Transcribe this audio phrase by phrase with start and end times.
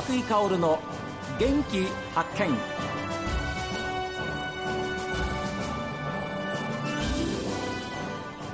[0.00, 0.78] 和久井薫の
[1.38, 1.84] 元気
[2.14, 2.56] 発見。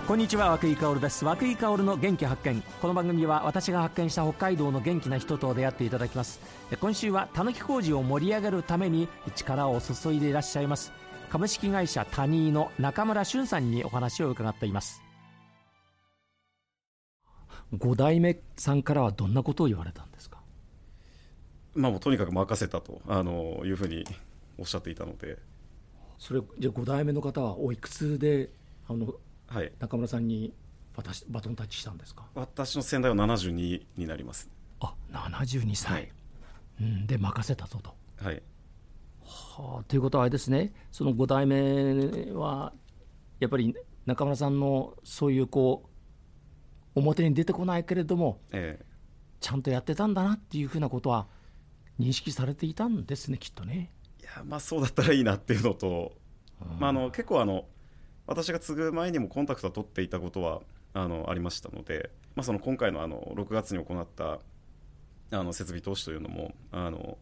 [0.09, 1.25] こんにちは和井薫です。
[1.25, 2.61] 和井薫の元気発見。
[2.83, 6.41] この番組は私が発見した北海道の元気な人と出会っていただきます。
[6.81, 9.07] 今週はたぬき工事を盛り上げるために
[9.37, 10.91] 力を注いでいらっしゃいます。
[11.31, 15.01] 株式会社タニーの中村俊さんにお話を伺っています。
[17.73, 20.36] 5代目さんからはどんなことを言われたんですか？
[21.77, 24.05] まあ、もうとにかく任せたとあのいうふうに
[24.59, 25.39] おっしゃっていたので、
[26.19, 28.51] それじゃあ5代目の方はおいくつで
[28.89, 29.15] あの
[29.49, 30.53] はい、中村さんに
[30.97, 32.25] 渡しバトンタッチしたんですか？
[32.35, 34.49] 私の先代は72になります。
[34.81, 36.13] あ72歳、はい。
[36.81, 37.95] うん、で任せたぞと。
[38.23, 38.43] はい、
[39.23, 40.73] はあ、ということはあれですね。
[40.91, 42.73] その5代目は
[43.39, 43.75] やっぱり
[44.07, 45.85] 中村さんのそういうこ
[46.95, 48.85] う表に出てこないけれどもえ。
[49.39, 51.27] ちゃんとやってたんだなっていうふうなことは
[51.99, 53.91] 認識されていたんですねきっとね。
[54.21, 56.13] えいやまあそうだったらいいなっていうのと、
[56.79, 57.65] まあ、あの結構あの
[58.27, 60.61] 私が継ぐ前にもコンタクトは取っていたことは
[60.95, 64.39] あのありましたので、まあ、その今回のあの6月に行った
[65.31, 67.19] あの設備投資というのもあの、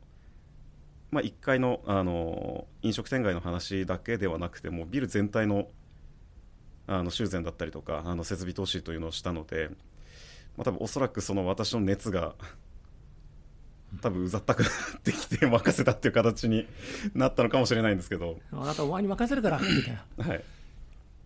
[1.10, 5.68] まあ、1階のあの飲食店街の話だけではなくてもうビル全体の
[6.86, 9.70] あの修繕だったりとかあの設備投資というのをしたので、
[10.56, 12.34] まあ、多分おそらくその私の熱が
[14.00, 16.66] 多分うざったくなってきて任せたっていう形に
[17.14, 20.24] なったのかもしれないんですけど、あなたお前に任せるからみたいな。
[20.26, 20.44] はい、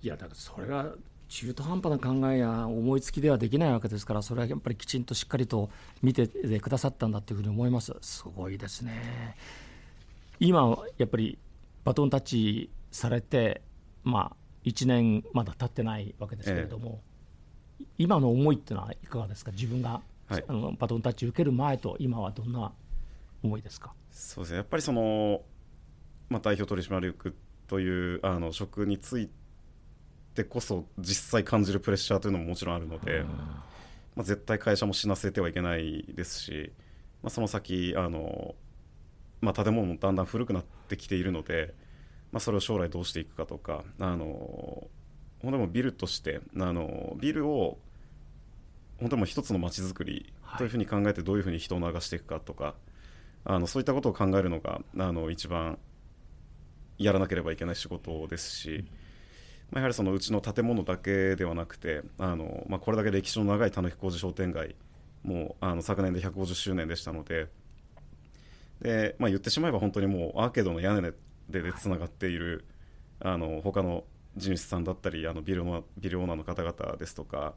[0.03, 0.93] いやだからそれが
[1.29, 5.69] 中途半端な考えや思いつきではできないわけですからそれはやっぱりきちんとしっかりと
[6.03, 6.27] 見て
[6.61, 7.95] くださったんだというふうに思います。
[8.01, 9.37] すごいですね。
[10.41, 11.37] 今やっぱり
[11.85, 13.61] バトンタッチされて
[14.05, 17.01] まあ1年まだ経ってないわけですけれども、
[17.99, 19.51] 今の思いっていうのはいかがですか？
[19.53, 20.45] 自分が、はい。
[20.47, 22.73] あのバトンタッチ受ける前と今はどんな
[23.43, 23.93] 思いですか？
[24.11, 24.57] そうですね。
[24.59, 25.43] やっぱりその、
[26.29, 27.35] まあ、代表取締役
[27.67, 29.31] というあの職につい
[30.35, 33.25] てこそ実際感じるプレッシャーというのももちろんあるので、
[34.17, 36.73] まあ、絶対会社も死なせてはいけないですし、
[37.23, 38.55] まあ、その先あの、
[39.41, 41.75] まあ、建物もだんだん古くなってきているので、
[42.33, 44.91] まあ、それを将来どうしていくかとかあの本
[45.43, 47.79] 当にもうビルとしてあのビルを
[48.99, 52.75] 本当にもう一つの街づくりというふうに考えてどういうふうに人を流していくかとか、
[53.45, 55.79] あのそういったことを考えるのがあの一番
[56.99, 58.85] やらなければいけない仕事ですし、
[59.71, 64.75] まあ、やはりそのうちの建物だけではなくてあの、まあ、これだけ歴史の長いたぬき工事商店街
[65.23, 67.49] もうあの昨年で150周年でしたので
[68.81, 71.13] で、まあ、言ってしまえば本当にもうアーケードの屋根
[71.49, 72.67] ででつながっている、
[73.21, 74.05] あの他の
[74.37, 77.55] 地主さんだったりあのビルのビルオーナーの方々ですとか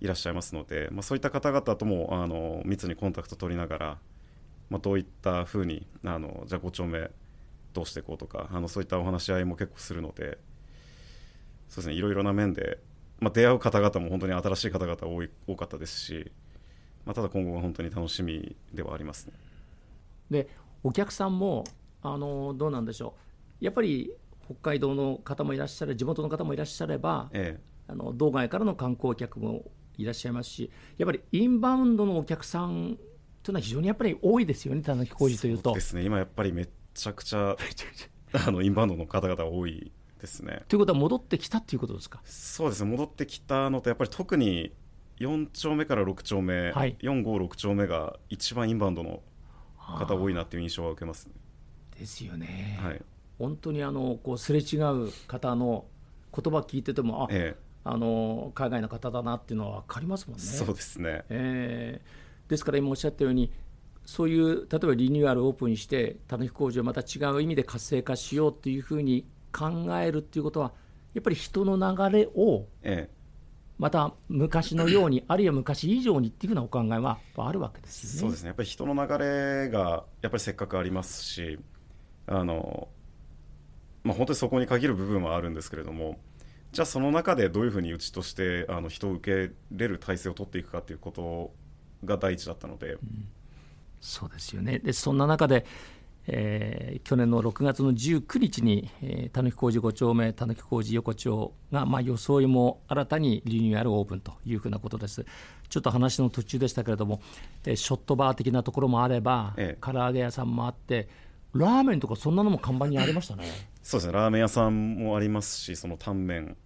[0.00, 3.98] いらっしゃいますので、まあ、そういった方々ともあの密にコンタクト取りながら、
[4.70, 7.10] まあ、どういったふうにあのじゃあ5丁目
[7.72, 10.38] どうしていこうとかあのそういったお話し合いも結構するので
[11.68, 12.78] そうですねいろいろな面で、
[13.20, 16.30] まあ、出会う方々も本当に新しい方々多い多かったですし、
[17.04, 19.32] まあ、ただ今後が本当に楽しみではありますね。
[20.30, 20.48] で
[20.84, 21.64] お客さんも
[22.02, 23.14] あのどうなんでしょ
[23.60, 24.12] うやっぱり
[24.44, 27.58] 北海道の方もいらっしゃる地元の方もいらっしゃればえ
[27.88, 29.64] あの道外からの観光客も
[29.98, 32.96] いらっしゃいますしやっぱりインバウンドのお客さん
[33.42, 35.72] というのは非常にやっぱり多いですよねたぬきえ工事というと。
[35.74, 37.56] ですね今やっぱりめっちゃくちゃ
[38.32, 40.62] あのインバウンドの方々多いですね。
[40.68, 42.20] ということは戻ってきたということですか？
[42.24, 44.72] そうですね戻ってきたのとやっぱり特に
[45.20, 49.22] 4丁目から6丁目、はい4、5、6丁目が一番インバウンドの
[49.78, 51.32] 方多いなっていう印象は受けますね。
[51.98, 52.78] ですよね。
[52.82, 53.02] はい
[53.38, 54.76] 本当にあのこうすれ違
[55.06, 55.84] う方の
[56.34, 57.56] 言葉聞いててもあ、え
[57.88, 60.42] あの海外の方だなっていうのは分かりますもんね。
[60.44, 61.24] えそうですね。
[61.28, 63.52] えーですから今おっしゃったように
[64.04, 70.72] そういう例えばリニューアルをオープンしてたぬき工事をまた違う意味で活性化しようっていうふうに考えるっていうことは
[71.14, 73.10] やっぱり人の流れをえ
[73.78, 78.18] また昔のようにあるいは昔以上にっていうふうなお考えはあるわけでえすよね。
[78.20, 81.58] そうですねやっぱり人の流れがやっぱりせっかくありますし
[82.26, 82.88] あの、
[84.02, 86.18] まあ、本当にそこに限る部分はあるんですけれども
[86.78, 91.50] じゃあその中でどういうふうにうちとしてあの人を受け入れる体制を取っていくかということ
[92.04, 92.98] が第一だったので、
[94.00, 94.78] そうですよね。
[94.78, 95.66] でそんな中で、
[96.28, 105.26] えー去年の6月の19日にえーたぬき工事5丁目たぬき工事横丁が、まあ、装いも新たにリニューアルオープンというふうなことです。
[105.68, 107.20] ちょっと話の途中でしたけれども、
[107.64, 109.84] えーショットバー的なところもあれば、ええ。
[109.84, 111.08] 唐揚げ屋さんもあって
[111.54, 113.46] ラーメンとかそんなのも看板にありましたね。
[113.82, 114.12] そうですね。
[114.12, 116.56] ラーメン屋さんもありますしそのタンメン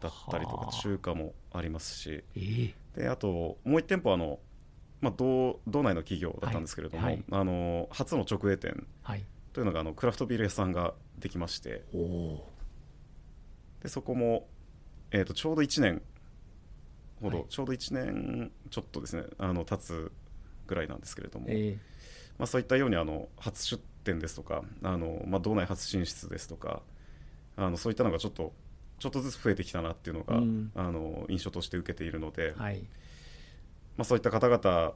[0.00, 0.70] だったりとはあ。
[0.70, 2.24] か中華もありますし。
[2.36, 3.00] ええ。
[3.00, 4.40] であともう1店舗あの
[5.00, 7.14] まあ、道道内の企業だったんですけれども、はい。
[7.14, 9.24] はいあの初の直営店はい。
[9.52, 11.84] というのがあのクラフトビール屋さんができまして。
[13.82, 14.46] でそこも、
[15.10, 16.02] えー、とちょうど1年
[17.20, 17.46] ほど、はい。
[17.48, 20.12] ちょうど1年ちょっとですねあの経つ
[20.66, 21.78] ぐらいなんですけれども、え
[22.38, 26.82] まあ、そういったようにあの初出店ですとかあの、まあ、道内初進出ですとか
[27.56, 28.52] あのそういったのがちょっと
[29.00, 30.70] ちょっとずつ増えてきたなっていうのが、うん。
[30.76, 32.80] あの印象として受けているので、えはい。
[33.96, 34.92] まあ、そういった方々、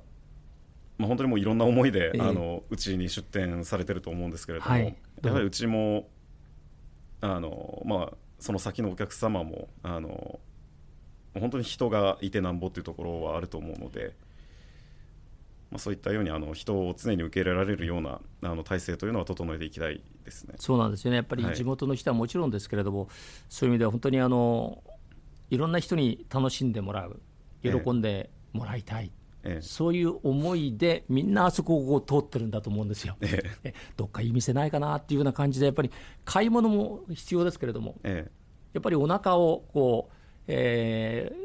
[0.98, 2.20] まあ、本当にもういろんな思いで、ええ。
[2.20, 4.94] あのうちに出店されてると思うんですけれども、はい。
[5.22, 6.06] やはりうちも
[7.22, 10.38] あの、まあ、その先のお客様もあの
[11.32, 14.14] 本当に人がいてなんぼっていうところはあると思うので、
[15.70, 20.54] まあ、そういったようにあの人を常に受け入れられるようなあの体制というのは整えていきたいですね。
[20.58, 21.16] そうなんですよね。
[21.16, 21.56] やっぱりはい。
[21.56, 23.08] 地元の人はもちろんですけれども、
[23.48, 24.82] そういう意味では本当にあの
[25.50, 27.20] いろんな人に楽しんでもらう
[27.62, 27.82] 喜え。
[27.86, 29.10] えんでもらいたい、
[29.42, 29.62] ええ。
[29.62, 33.16] そういう思いでみんなあそこを通ってるんだと思うんですよ。
[33.20, 33.70] ええ。
[33.70, 35.90] えどっかいい店ないかなっていうような感じでやっぱり
[36.24, 38.30] 買い物も必要ですけれどもえ
[38.72, 40.14] やっぱりお腹をこう、
[40.46, 41.44] えー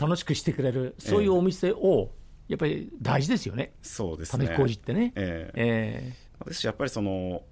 [0.00, 2.10] 楽しくしてくれるそういうお店を
[2.50, 4.56] やっぱり大事ですよねえそうです種ね。
[4.56, 5.12] 工事ってね。
[5.14, 7.42] えええですしやっぱりその、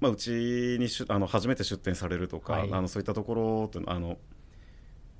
[0.00, 4.16] まあ、うちにしゅあの初めて出店されるとか、はいあのそういったところというのはあの、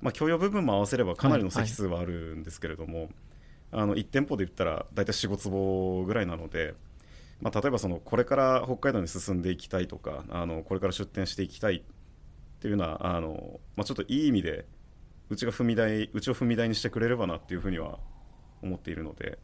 [0.01, 3.09] まあ、共用部分も合わせればかなりの席数はあるんですけれども、
[3.71, 6.73] あの1店舗で言ったら大体45坪ぐらいなので、
[7.41, 11.81] まあ、例えばそのこれから北海道に進んでいきたいとかあのこれから出店していきたいっ
[12.61, 14.65] ていうのはあの、まあ、ちょっといい意味で
[15.29, 17.99] うちが踏み台うちを踏み台にしてくれればなっていうふうには
[18.61, 19.39] 思っているので。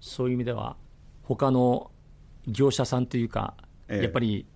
[0.00, 0.76] そういう意味では
[1.22, 1.90] 他の
[2.46, 3.54] 業者さんというか、
[3.88, 4.02] ええ。
[4.02, 4.46] やっぱり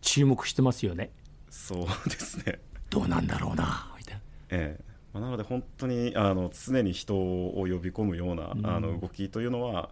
[0.00, 1.10] 注目してますよね。
[1.50, 2.60] そうですね。
[2.88, 4.20] どうなんだろうなみたいな。
[4.50, 4.84] ええ。
[5.12, 8.66] まあ、なので本当にあの常に人を呼び込むような、うん。
[8.66, 9.90] あの動きというのは、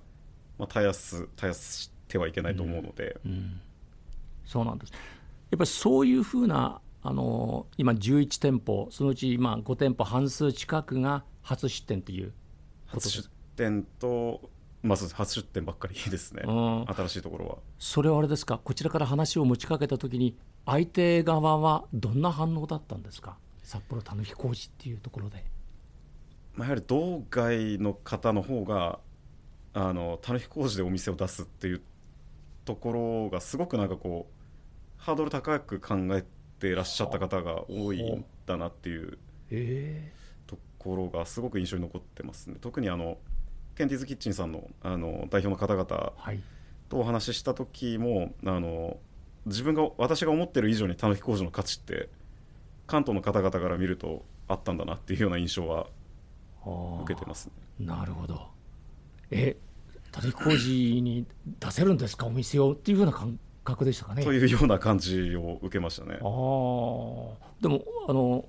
[0.59, 3.61] まあ、絶やす絶やしてはいけないと思うので、うん。
[4.45, 4.93] そうなんです。
[4.93, 4.97] や
[5.57, 12.33] っぱりそういうふうな、あの今11店舗、そのうち今5店舗半数近くが初出店という
[12.87, 14.41] 初出店と、
[14.83, 15.15] まあ、そうです。
[15.15, 16.85] 初出店ばっかりですね、うん。
[16.87, 17.59] 新しいところは。
[17.79, 20.35] それはあれですか、こちらから話を持ちかけたときに、
[20.65, 25.45] 相手側はどんな反応だったんですか、札幌たぬき工事っていうところで。
[26.55, 28.99] まあ、やはり道外の方の方が
[29.75, 31.83] あのたぬき工事でお店を出すっていう
[32.65, 36.25] ところがすごくなんかこうハードル高く考え
[36.65, 39.19] ていらっしゃった方が多いんだなっていう
[39.51, 40.13] え
[40.47, 42.57] ところがすごく印象に残ってますね。
[42.61, 43.19] 特にあの
[43.77, 46.41] ケンティーズキッチンさんのあの代表の方々はい、
[46.89, 48.97] とお話しした時もあの
[49.47, 52.09] 自分が私が思ってる以上にたぬき工事の価値って
[52.87, 55.89] 関東の方々から見るとあったんだなっていうような印象は
[57.03, 57.47] 受けてます
[57.79, 57.87] ね。
[57.87, 58.49] なるほど。
[59.31, 59.57] え、
[60.13, 61.27] たぬき工事に
[61.61, 62.73] 出せるんですか、お店を？
[62.73, 64.23] っていうふうな感覚でしたかね。
[64.23, 66.15] というような感じを受けましたね。
[66.15, 66.17] あ。
[66.17, 66.21] あ。
[67.61, 68.45] でもあの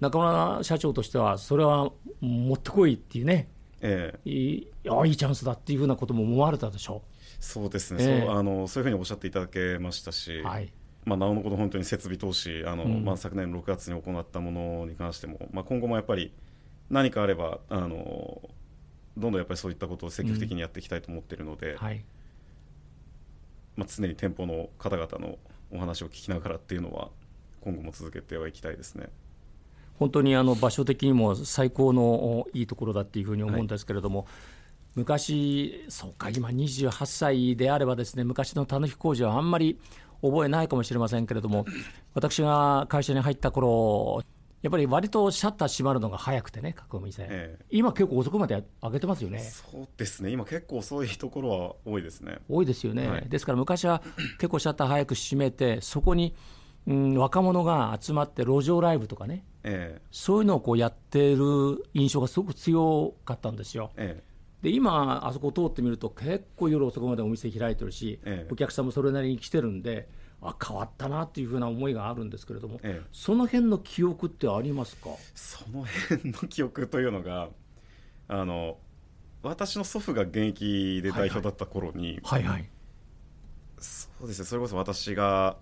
[0.00, 1.90] 中村社長としてはそれは
[2.20, 3.48] 持ってこいっていうね。
[3.80, 4.30] ええ。
[4.30, 7.02] いいあいいチャンスだっていうふうなことも思われたでしょ
[7.40, 8.20] そうですね、ええ。
[8.26, 10.72] そうあのそういうふうにおっしゃっていただけましたし、う、はい、
[11.04, 13.04] まあ、なおのこと本当に設備投資あの、うん。
[13.04, 16.32] まあ、昨年6月に行ったものに関しても、まあ、今後もやっぱり
[16.90, 18.42] 何かあればあの
[19.16, 22.04] どんどんやっぱりそういったことを積極的にやっていきたいと思っているので、はい、
[23.76, 25.38] まあ、常に店舗の方々の
[25.72, 27.08] お話を聞きながらっていうのは
[27.60, 29.08] 今後も続けてはいきたいですね。
[29.98, 34.26] 本当にあの場所的にも最高のおいいところだっていうふうに思うんですけれども、
[34.94, 39.78] 昔、そうか、今28歳であればですね昔のたぬき工事はあんまり
[40.22, 41.64] 覚えないかもしれませんけれども、
[42.14, 44.22] 私が会社に入った頃
[44.64, 47.64] やっぱり割とシャッター閉まるのが早くてね、各お店、ええ。
[47.68, 49.38] 今結構遅くまで開けてますよね。
[49.40, 50.30] そうですね。
[50.30, 52.38] 今結構遅いところは多いですね。
[52.48, 53.28] 多いですよね、はい。
[53.28, 54.00] ですから昔は
[54.40, 56.34] 結構シャッター早く閉めて、そこに、
[56.86, 63.90] うん、若者が集まって路上ライブとかね、えそういうのをこうやってる印象がすごく強かったんですよ。
[63.98, 64.34] ええ。
[64.62, 68.50] で今、あそこ通ってみると、結構夜遅くまでお店開いてるし、ええ。
[68.50, 70.08] お客さんもそれなりに来てるんで、
[70.44, 73.06] あ変わったなっていうふうな思いがあるんですけれども、ええ。
[73.12, 75.16] その辺の記憶ってありますか？
[75.34, 77.48] その辺の記憶というのが
[78.28, 78.76] あの
[79.42, 82.42] 私の祖父が現役で代表だった頃に、はい。
[82.42, 82.70] はい。
[83.78, 84.44] そうですね。
[84.44, 85.56] それこそ私が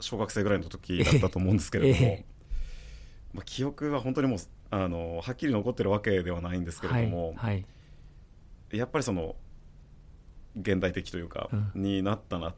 [0.00, 2.24] 小学生ぐらいの時だったと思うんですけれども、ええ。
[3.32, 4.38] まあ、記憶は本当にもう
[4.70, 7.36] あのはっきり残ってるわけではないんですけれども、はい。
[7.36, 7.66] はい。
[8.78, 9.36] やっぱりその
[10.58, 12.54] 現代的というか、うになったな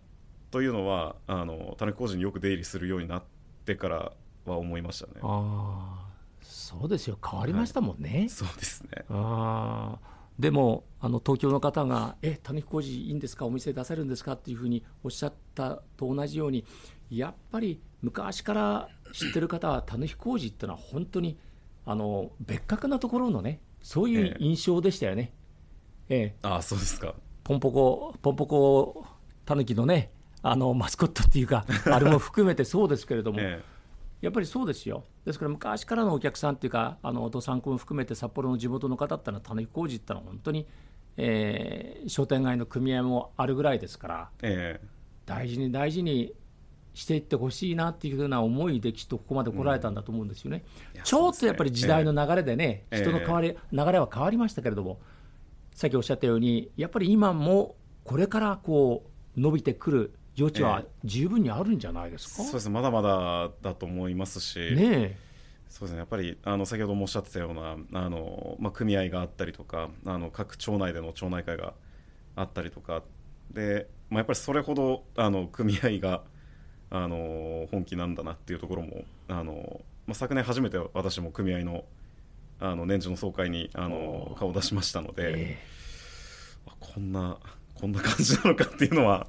[0.55, 3.23] というのはあの種工事によく出入りするようになっ
[3.65, 4.13] てから
[4.47, 5.15] は思いましたね。
[5.21, 7.19] ああそうですよ。
[7.29, 9.05] 変わりましたもんね、そうですね。
[9.09, 10.43] あー。
[10.43, 13.47] でもあの東京の方が「えたぬき工事いいんですか？
[13.47, 16.65] お店出せるんですか?」っていうふうにおっしゃったと同じように
[17.11, 21.37] やっぱり昔から知ってる方はたぬき工事ってのは本当に
[21.85, 25.33] あの別格なところのねそういう印象でしたよね。
[26.09, 26.37] ええ。
[26.43, 27.17] ああそうですか。
[27.43, 29.05] ポンポコ、ポンポコ
[29.45, 30.11] たぬきのね、
[30.47, 33.65] あのマスコットっていうか、 あれも含めてそうですけれども、え
[34.21, 40.67] やっぱりそうですよ、ですから昔からのお客さんっていうか、あの土産君含めて札幌の地元の方ってのは、たぬき工事ってのは本当に、
[41.17, 44.87] えー商店街の組合もあるぐらいですから、ええ。
[45.25, 46.35] 大事に大事に
[46.93, 50.63] していってほしいなっていうふうな思いで、きっとここまで来られたんだと思うんですよね。
[50.95, 53.03] いやちょっとやっぱり時代の流れでね、ええ。
[53.03, 55.01] 人の変わり、流れは変わりましたけれども、
[55.71, 59.05] さっきおっしゃったように、やっぱり今もこれからこ
[59.37, 62.43] う伸びてくる余地はえ十分にあるんじゃないですか？
[62.43, 65.19] そうですねまだまだだと思いますし、ね
[65.69, 71.75] そうですねやっぱりあの先ほどもおっしゃってたようなあの、まあ、組合があったりとかあの各町内での町内会が
[72.37, 73.03] あったりとか。
[73.50, 76.23] で、まあ、やっぱりそれほどあの組合が
[76.91, 81.85] あの本気なんだなっていうところもあの、まあ、昨年初めて私も組合の
[82.61, 85.59] あの年次の総会にあの顔を出しましたのえで、え。
[86.67, 87.37] あこんな
[87.75, 89.26] こんな感じなのかっていうのは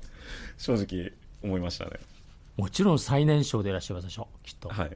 [0.58, 1.14] 正直
[1.44, 1.92] 思いましたね。
[1.96, 2.00] え
[2.62, 4.70] もちろん最年少でいらっしゃいますでしょ、きっと。
[4.70, 4.92] はい。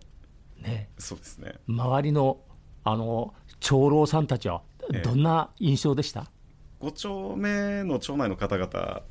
[0.61, 0.89] ね。
[0.97, 1.55] そうですね。
[1.67, 2.39] 周りの
[2.83, 4.61] あの長老さんたちは、
[4.93, 5.01] ええ。
[5.01, 6.31] どんな印象でした、
[6.79, 9.01] 5丁目の町内の方々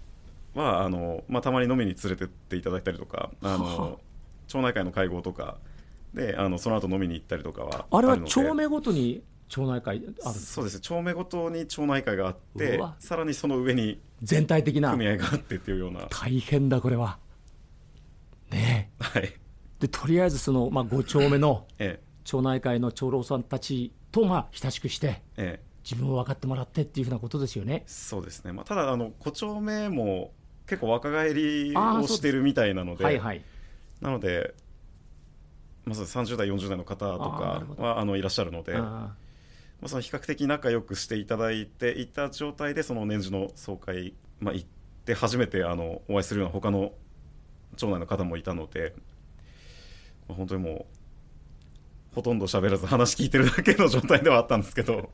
[0.55, 3.59] はあの、まあ、たまに飲みに連れてっていただいたりとかあはあ。
[3.59, 4.01] の
[4.47, 5.59] 町内会の会合とか
[6.15, 10.81] であのその後飲みに行ったりとかはあれは町名ごとに町内会あるそうです。
[10.81, 14.93] 町名ごとに町内会があってさらにその上に全体的な。
[14.93, 16.07] 組合があってっていうような。
[16.11, 17.19] 大変だこれは。
[18.51, 19.03] ねえ。
[19.03, 19.33] はい。
[19.81, 25.61] でとりあえずその、まあ、5丁目のえ町内会の長老さんたちと、まあ、親しくしてええ。
[25.65, 27.85] え自分を分かってもらってっていうふうなことですよね。
[27.87, 30.33] そうですね、まあ、ただあの5丁目も
[30.67, 33.43] 結構若返りをしてるみたいなのではいはい。
[34.03, 34.55] なので、
[35.87, 36.19] まあ、そうです。
[36.19, 38.77] 30代40代の方とかはあのいらっしゃるので。
[38.77, 39.15] あ
[39.81, 44.67] まあ、その比較的仲良くしていただいていた状態でその年次の総会、まあ、行っ
[45.05, 46.93] て初めてあのお会いするような他の
[47.77, 48.95] 町内の方もいたので、
[50.29, 50.87] まあ、本当にも
[52.13, 55.11] うほとんど喋らず話聞いてるだけの状態ではあったんですけど、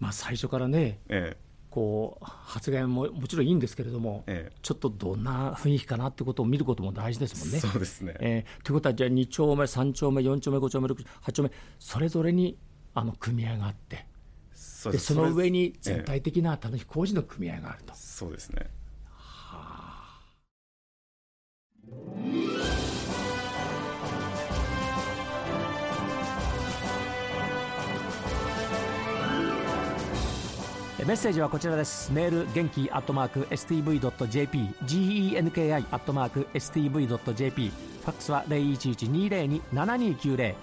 [0.00, 1.36] まあ、最初からねえ
[1.72, 4.56] こう発言ももちろんいいんですけれども、ええ。
[4.62, 7.60] ちょっとどんな雰囲気かなってことを見ることも大事ですもんえね。
[7.60, 12.58] そうですね、えーということは、じゃあ2丁目、3丁目、4丁目、5丁目、6丁目、8丁目、それぞれに
[12.94, 14.06] あの組合があって、
[14.54, 17.92] そでその上に全え体的なたぬき工事の組合があると。
[17.92, 17.96] え。
[17.96, 18.70] そうですね。
[22.16, 22.21] え
[31.04, 32.12] メッセージはこちらです。
[32.12, 40.54] メール、元気アットマーク STV.jp、genki アットマーク STV.jp、ファックスは0112027290。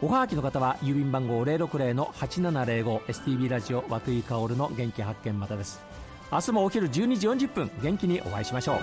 [0.00, 5.82] おはがきの方は郵便番号060-8705 STV ラジオ和久井薫の元気発見またです。
[6.32, 8.78] 明日もお昼12時40分元気にお会いしましょう。